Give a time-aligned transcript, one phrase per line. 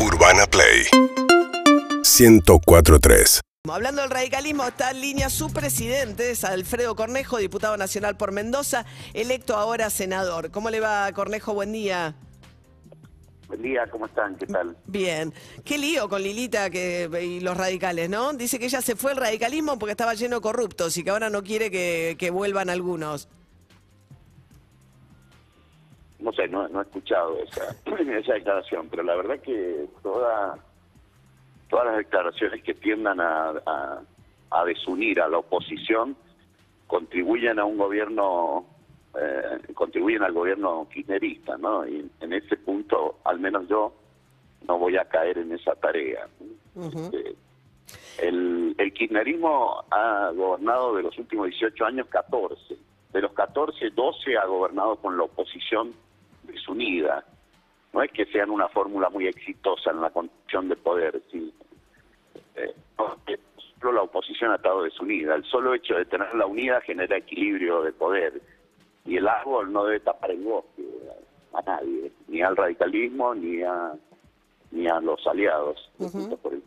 [0.00, 0.86] Urbana Play
[2.04, 3.40] 1043.
[3.68, 8.86] Hablando del radicalismo, está en línea su presidente, es Alfredo Cornejo, diputado nacional por Mendoza,
[9.12, 10.52] electo ahora senador.
[10.52, 11.52] ¿Cómo le va, Cornejo?
[11.52, 12.14] Buen día.
[13.48, 14.36] Buen día, ¿cómo están?
[14.36, 14.76] ¿Qué tal?
[14.86, 15.34] Bien.
[15.64, 18.32] Qué lío con Lilita que, y los radicales, ¿no?
[18.34, 21.28] Dice que ella se fue al radicalismo porque estaba lleno de corruptos y que ahora
[21.28, 23.28] no quiere que, que vuelvan algunos.
[26.20, 27.76] No sé, no, no he escuchado esa,
[28.18, 30.58] esa declaración, pero la verdad que toda,
[31.68, 34.00] todas las declaraciones que tiendan a, a,
[34.50, 36.16] a desunir a la oposición
[36.88, 38.66] contribuyen a un gobierno,
[39.14, 41.86] eh, contribuyen al gobierno kirchnerista, ¿no?
[41.86, 43.92] Y en ese punto, al menos yo,
[44.66, 46.26] no voy a caer en esa tarea.
[46.76, 47.36] Este,
[48.18, 52.76] el, el kirchnerismo ha gobernado de los últimos 18 años 14.
[53.12, 55.92] De los 14, 12 ha gobernado con la oposición
[56.52, 57.24] desunida.
[57.92, 61.52] No es que sean una fórmula muy exitosa en la construcción de poder, sí.
[62.56, 63.38] Eh, no, que
[63.80, 65.34] solo la oposición ha estado desunida.
[65.34, 68.40] El solo hecho de tenerla unida genera equilibrio de poder.
[69.04, 70.84] Y el árbol no debe tapar el bosque
[71.54, 73.94] a nadie, ni al radicalismo, ni a
[74.70, 75.90] ni a los aliados
[76.42, 76.57] por.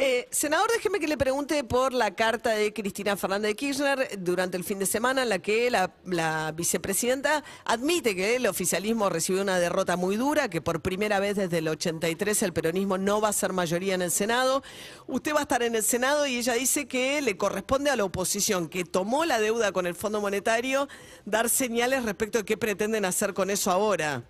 [0.00, 4.56] Eh, senador, déjeme que le pregunte por la carta de Cristina Fernández de Kirchner durante
[4.56, 9.58] el fin de semana en la que la, vicepresidenta admite que el oficialismo recibió una
[9.58, 13.32] derrota muy dura, que por primera vez desde el 83 el peronismo no va a
[13.32, 14.62] ser mayoría en el Senado.
[15.08, 18.04] Usted va a estar en el Senado y ella dice que le corresponde a la
[18.04, 20.86] oposición que tomó la deuda con el Fondo Monetario
[21.24, 24.22] dar señales respecto de qué pretenden hacer con eso ahora.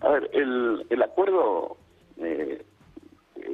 [0.00, 1.78] A ver, el acuerdo
[2.22, 2.64] eh,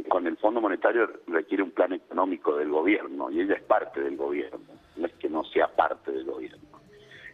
[0.08, 4.16] con el Fondo Monetario requiere un plan económico del gobierno y ella es parte del
[4.16, 4.60] gobierno,
[4.96, 6.80] no es que no sea parte del gobierno.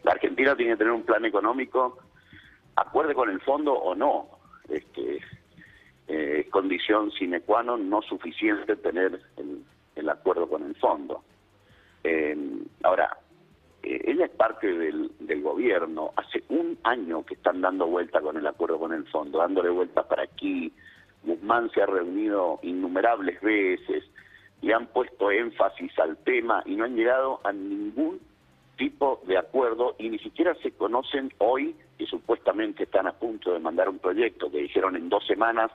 [0.02, 1.98] La Argentina tiene que tener un plan económico,
[2.76, 4.28] acuerde con el fondo o no,
[4.68, 5.20] este,
[6.06, 11.24] eh, es condición sine qua non no suficiente tener el, el acuerdo con el fondo.
[12.02, 12.36] Eh,
[12.82, 13.16] ahora,
[13.82, 16.12] eh, ella es parte del, del gobierno.
[16.16, 20.06] Hace un año que están dando vuelta con el acuerdo con el fondo, dándole vuelta
[20.06, 20.72] para aquí.
[21.24, 24.04] Guzmán se ha reunido innumerables veces
[24.62, 28.20] y han puesto énfasis al tema y no han llegado a ningún
[28.76, 33.60] tipo de acuerdo y ni siquiera se conocen hoy que supuestamente están a punto de
[33.60, 35.70] mandar un proyecto que dijeron en dos semanas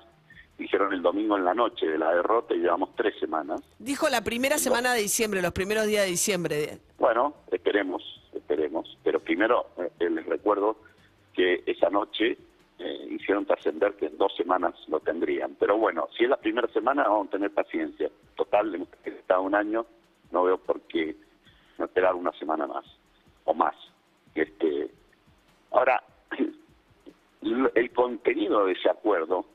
[0.60, 3.62] dijeron el domingo en la noche de la derrota y llevamos tres semanas.
[3.80, 6.78] Dijo la primera semana de diciembre, los primeros días de diciembre.
[7.00, 8.98] Bueno, esperemos, esperemos.
[9.04, 10.78] Pero primero eh, les recuerdo
[11.34, 12.38] que esa noche
[12.80, 15.56] eh, hicieron trascender que en dos semanas lo tendrían.
[15.60, 18.10] Pero bueno, si es la primera semana, vamos a tener paciencia.
[18.36, 19.86] Total, hemos estado un año,
[20.32, 21.16] no veo por qué
[21.78, 22.86] no esperar una semana más
[23.46, 23.76] o más.
[24.34, 24.90] Este,
[25.72, 26.02] ahora,
[27.76, 29.46] el contenido de ese acuerdo,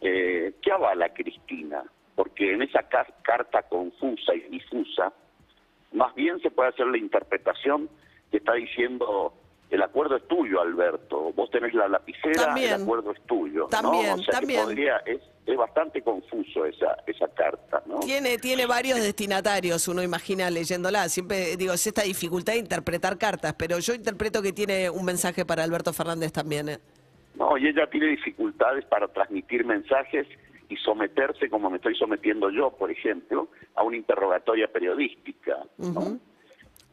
[0.00, 1.82] eh, ¿qué avala Cristina?
[2.14, 5.12] Porque en esa ca carta confusa y difusa,
[5.92, 7.88] más bien se puede hacer la interpretación
[8.30, 9.32] que está diciendo
[9.74, 11.32] el acuerdo es tuyo, Alberto.
[11.32, 12.74] Vos tenés la lapicera, También.
[12.74, 13.66] el acuerdo es tuyo.
[13.66, 14.14] También, ¿no?
[14.14, 14.62] O sea que también.
[14.62, 17.98] podría, es, es bastante confuso esa, esa carta, ¿no?
[17.98, 21.08] Tiene, tiene varios destinatarios, uno imagina leyéndola.
[21.08, 25.44] Siempre digo, es esta dificultad de interpretar cartas, pero yo interpreto que tiene un mensaje
[25.44, 26.68] para Alberto Fernández también.
[26.68, 26.78] ¿eh?
[27.34, 30.28] No, y ella tiene dificultades para transmitir mensajes
[30.68, 35.58] y someterse, como me estoy sometiendo yo, por ejemplo, a una interrogatoria periodística.
[35.78, 36.20] ¿no?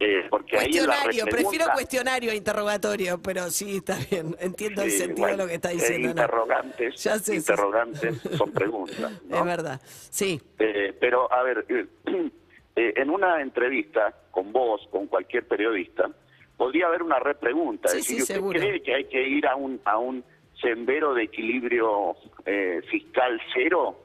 [0.04, 4.36] Eh, porque ahí Cuestionario, prefiero repregunta- cuestionario a interrogatorio, pero sí, está bien.
[4.40, 6.08] Entiendo el sentido de lo que está eh, diciendo.
[6.08, 6.12] ¿no?
[6.12, 7.38] interrogantes, Ya sé, sí, sí.
[7.38, 9.12] interrogantes son preguntas.
[9.30, 9.38] ¿no?
[9.38, 10.42] Es verdad, sí.
[10.58, 11.66] Eh, pero, a ver,
[12.76, 16.10] en una entrevista con vos, con cualquier periodista,
[16.58, 17.90] podría haber una repregunta.
[17.90, 18.60] Sí, es decir, ¿usted seguro.
[18.60, 20.24] cree que hay que ir a un, a un
[20.60, 24.00] sendero de equilibrio eh, fiscal cero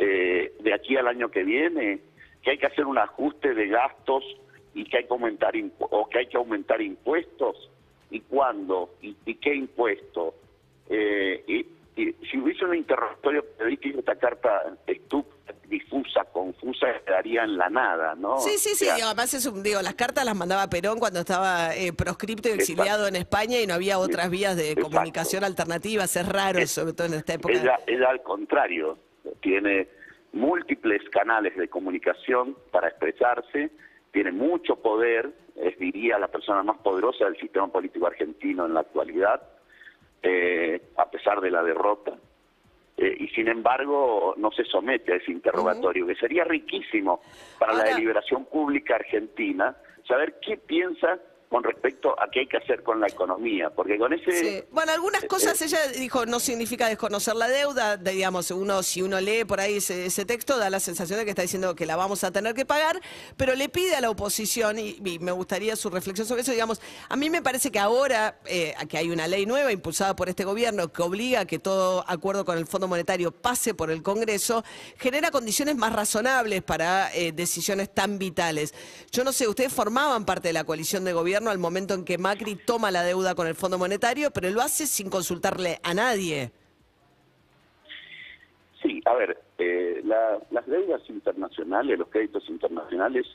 [0.00, 2.00] eh, de aquí al año que viene?
[2.42, 4.24] ¿Que hay que hacer un ajuste de gastos
[4.74, 7.70] y que hay que aumentar, o que hay que aumentar impuestos?
[8.10, 8.94] ¿Y cuándo?
[9.02, 10.34] ¿Y, y qué impuesto?
[10.88, 11.66] Eh, y,
[12.00, 15.34] y si hubiese un interrogatorio periodístico, esta carta estúpida,
[15.68, 18.38] difusa, confusa, quedaría en la nada, ¿no?
[18.38, 18.84] Sí, sí, O sí.
[18.86, 22.52] sea, además, es un, digo, las cartas las mandaba Perón cuando estaba eh, proscripto y
[22.52, 24.90] exiliado en España y no había otras vías de Exacto.
[24.90, 26.16] comunicación alternativas.
[26.16, 27.54] Es raro, Es- sobre todo en esta época.
[27.54, 28.98] Ella, ella al contrario,
[29.40, 29.86] tiene
[30.32, 33.70] múltiples canales de comunicación para expresarse,
[34.12, 38.80] tiene mucho poder, es diría la persona más poderosa del sistema político argentino en la
[38.80, 39.42] actualidad,
[40.22, 42.16] eh, a pesar de la derrota.
[42.96, 47.20] Eh, y sin embargo no se somete a ese interrogatorio, que sería riquísimo
[47.58, 49.76] para la deliberación pública argentina
[50.06, 51.18] saber qué piensa
[51.50, 54.32] con respecto a qué hay que hacer con la economía, porque con ese...
[54.32, 54.64] Sí.
[54.70, 59.44] Bueno, algunas cosas ella dijo no significa desconocer la deuda, digamos, uno si uno lee
[59.44, 62.22] por ahí ese, ese, texto da la sensación de que está diciendo que la vamos
[62.22, 63.00] a tener que pagar,
[63.36, 67.16] pero le pide a la oposición, y, me gustaría su reflexión sobre eso, digamos, a
[67.16, 70.92] mí me parece que ahora eh, que hay una ley nueva impulsada por este gobierno
[70.92, 74.62] que obliga a que todo acuerdo con el Fondo Monetario pase por el Congreso,
[74.98, 78.72] genera condiciones más razonables para eh, decisiones tan vitales.
[79.10, 82.18] Yo no sé, ustedes formaban parte de la coalición de gobierno, al momento en que
[82.18, 86.52] Macri toma la deuda con el Fondo Monetario, pero lo hace sin consultarle a nadie.
[88.82, 93.26] Sí, a ver, eh, las deudas internacionales, los créditos internacionales,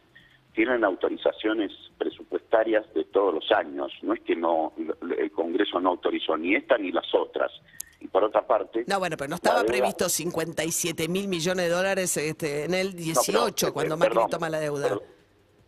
[0.53, 3.91] tienen autorizaciones presupuestarias de todos los años.
[4.01, 4.73] No es que no
[5.17, 7.51] el Congreso no autorizó ni esta ni las otras.
[7.99, 8.85] Y por otra parte...
[8.87, 13.73] No, bueno, pero no estaba previsto 57 mil millones de dólares este, en el 18,
[13.73, 14.97] cuando Macri toma la deuda.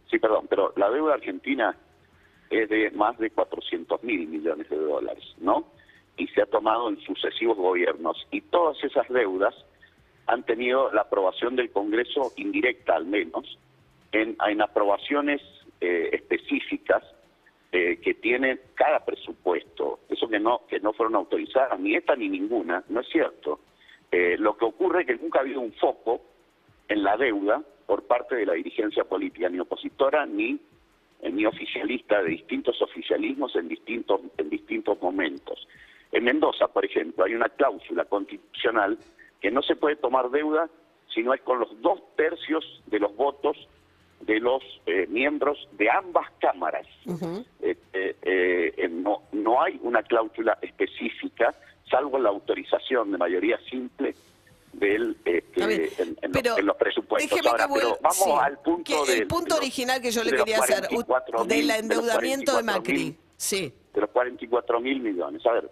[0.10, 1.76] sí, perdón, pero la deuda argentina
[2.50, 5.68] es de más de 400 mil millones de dólares, ¿no?
[6.18, 8.28] Y se ha tomado en sucesivos gobiernos.
[8.32, 9.54] Y todas esas deudas
[10.26, 13.58] han tenido la aprobación del Congreso indirecta, al menos,
[14.12, 15.42] en, en aprobaciones
[15.80, 17.04] eh, específicas
[17.72, 20.00] eh, que tiene cada presupuesto.
[20.10, 23.60] Eso que no, que no fueron autorizadas, ni esta ni ninguna, no es cierto.
[24.12, 26.22] Eh, lo que ocurre es que nunca ha habido un foco
[26.88, 30.60] en la deuda por parte de la dirigencia política, ni opositora ni
[31.24, 35.68] ni oficialista de distintos oficialismos en distintos, en distintos momentos.
[36.12, 38.98] En Mendoza, por ejemplo, hay una cláusula constitucional
[39.42, 40.70] que no se puede tomar deuda
[41.14, 43.58] si no es con los dos tercios de los votos
[44.22, 46.88] de los eh, miembros de ambas cámaras.
[47.62, 51.54] Eh, eh, no, no hay una cláusula específica,
[51.90, 54.16] salvo la autorización de mayoría simple
[54.74, 55.64] del este,
[56.22, 56.77] en, los,
[57.18, 57.68] presupuestos.
[57.74, 60.88] pero vamos al punto del el punto original que yo le quería hacer
[61.48, 63.18] del endeudamiento de, Macri.
[63.36, 63.74] sí.
[63.94, 65.46] De los 44 mil millones.
[65.46, 65.72] A ver,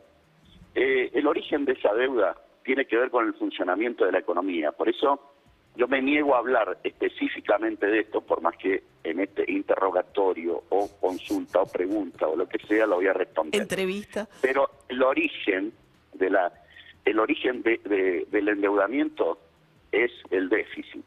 [0.73, 4.71] eh, el origen de esa deuda tiene que ver con el funcionamiento de la economía.
[4.71, 5.19] Por eso
[5.75, 10.89] yo me niego a hablar específicamente de esto, por más que en este interrogatorio o
[10.99, 13.61] consulta o pregunta o lo que sea lo voy a responder.
[13.61, 14.27] Entrevista.
[14.41, 15.73] Pero el origen
[16.13, 16.51] de la
[17.05, 19.37] el origen del endeudamiento
[19.91, 21.05] es el déficit.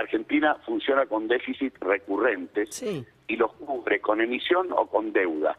[0.00, 5.58] La Argentina funciona con déficit recurrentes y los cubre con emisión o con deuda.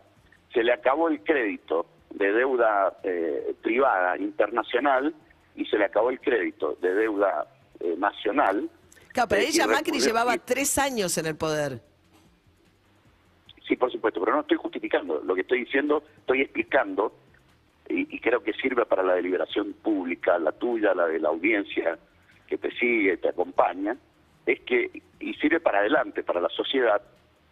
[0.51, 5.13] Se le acabó el crédito de deuda eh, privada internacional
[5.55, 7.45] y se le acabó el crédito de deuda
[7.81, 8.67] eh, nacional.
[9.09, 11.79] Claro, pero eh, ella Macri llevaba tres años en el poder.
[13.67, 15.21] Sí, por supuesto, pero no estoy justificando.
[15.23, 17.13] Lo que estoy diciendo, estoy explicando
[17.87, 21.99] y, creo que sirve para la deliberación pública, la tuya, la de la audiencia
[22.47, 23.95] que te sigue, te acompaña,
[24.51, 27.01] es que, y sirve para adelante, para la sociedad,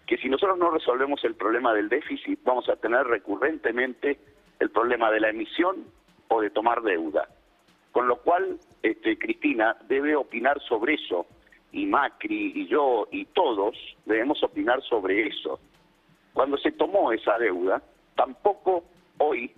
[0.05, 4.19] que si nosotros no resolvemos el problema del déficit, vamos a tener recurrentemente
[4.59, 5.85] el problema de la emisión
[6.27, 7.29] o de tomar deuda.
[7.91, 11.25] Con lo cual, este, Cristina debe opinar sobre eso,
[11.71, 13.75] y Macri, y yo, y todos
[14.05, 15.59] debemos opinar sobre eso.
[16.33, 17.81] Cuando se tomó esa deuda,
[18.15, 18.83] tampoco
[19.19, 19.51] hoy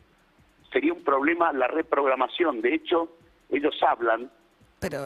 [0.71, 2.61] sería un problema la reprogramación.
[2.61, 3.09] De hecho,
[3.49, 4.29] ellos hablan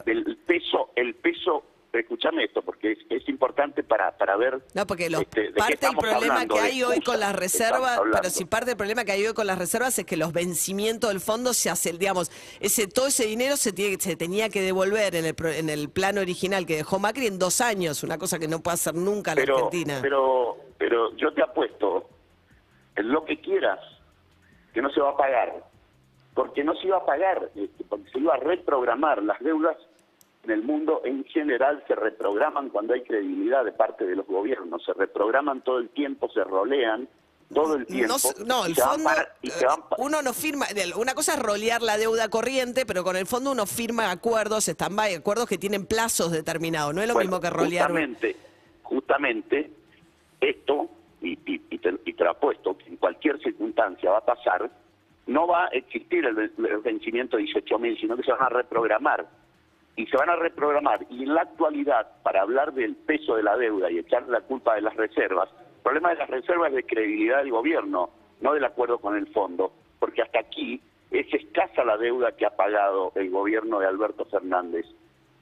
[0.05, 1.63] del peso, el peso
[1.99, 6.59] escúchame esto porque es, importante para, para ver no porque este, parte del problema que
[6.59, 9.57] hay hoy con las reservas pero si parte del problema que hay hoy con las
[9.57, 13.73] reservas es que los vencimientos del fondo se hacen digamos ese todo ese dinero se
[13.73, 17.39] tiene se tenía que devolver en el en el plan original que dejó Macri en
[17.39, 19.99] dos años una cosa que no puede hacer nunca la Argentina.
[20.01, 22.09] pero pero yo te apuesto
[22.95, 23.79] en lo que quieras
[24.73, 25.63] que no se va a pagar,
[26.33, 29.77] porque no se iba a pagar, este, porque se iba a reprogramar las deudas
[30.45, 34.83] en el mundo en general se reprograman cuando hay credibilidad de parte de los gobiernos,
[34.85, 37.07] se reprograman todo el tiempo, se rolean
[37.53, 38.15] todo el tiempo.
[38.45, 39.09] No, el fondo,
[39.43, 39.49] eh,
[39.97, 40.65] uno no firma,
[40.97, 45.15] una cosa es rolear la deuda corriente, pero con el fondo uno firma acuerdos, stand-by,
[45.15, 47.89] acuerdos que tienen plazos determinados, no es lo mismo que rolear.
[47.89, 48.35] Justamente,
[48.83, 49.71] justamente
[50.41, 50.89] esto
[51.21, 54.69] y, y, te, y, lo apuesto, que en cualquier circunstancia va a pasar,
[55.27, 56.35] no va a existir el,
[56.83, 59.27] vencimiento de 18 mil, sino que se van a reprogramar.
[59.95, 61.05] Y se van a reprogramar.
[61.09, 64.75] Y en la actualidad, para hablar del peso de la deuda y echarle la culpa
[64.75, 68.09] de las reservas, el problema de las reservas es de credibilidad del gobierno,
[68.41, 72.55] no del acuerdo con el fondo, porque hasta aquí es escasa la deuda que ha
[72.55, 74.85] pagado el gobierno de Alberto Fernández.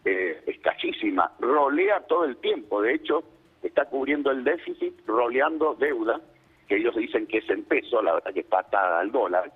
[0.06, 2.82] Eh, escasísima, rolea todo el tiempo.
[2.82, 3.24] De hecho,
[3.64, 6.20] está cubriendo el déficit roleando deuda,
[6.68, 9.52] que ellos dicen que es en peso, la verdad que está atada al dólar,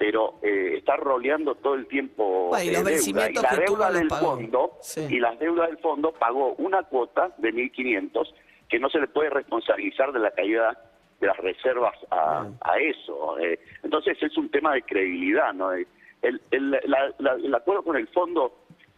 [0.00, 2.96] pero eh, está roleando todo el tiempo y deuda.
[3.28, 4.72] Y la deuda del fondo,
[5.10, 8.32] y las deudas del fondo pagó una cuota de 1.500
[8.70, 10.74] que no se le puede responsabilizar de la caída
[11.20, 13.38] de las reservas a, a eso.
[13.40, 13.60] eh.
[13.82, 15.70] Entonces es un tema de credibilidad, ¿no?
[15.72, 15.86] El,
[16.22, 18.54] el, la- la- el acuerdo con el fondo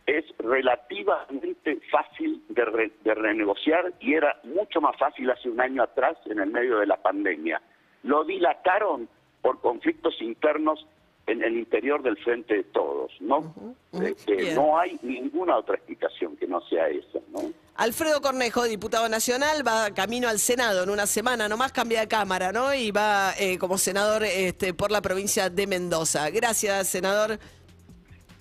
[0.07, 5.83] es relativamente fácil de, re- de renegociar y era mucho más fácil hace un año
[5.83, 7.61] atrás en el medio de la pandemia.
[8.05, 9.09] Lo dilataron
[9.41, 10.87] por conflictos internos
[11.27, 13.55] en el interior del frente de todos, ¿no?
[13.93, 14.55] Eh, Bien.
[14.55, 17.53] no hay ninguna otra explicación que no sea esa, ¿no?
[17.77, 22.53] Alfredo Cornejo, diputado nacional, va camino al Senado en una semana, nomás cambia de cámara,
[22.53, 22.75] ¿no?
[22.75, 26.29] Y va eh, como senador este, por la provincia de Mendoza.
[26.31, 27.39] Gracias, senador.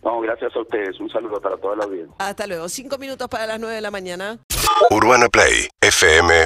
[0.04, 1.00] No, gracias a ustedes.
[1.00, 2.16] Un saludo para toda la audiencia.
[2.18, 2.68] Hasta luego.
[2.70, 4.40] Cinco minutos para las nueve de la mañana.
[4.90, 6.46] Urbana Play fm